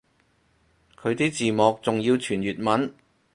[0.99, 2.91] 佢啲字幕仲要全粵文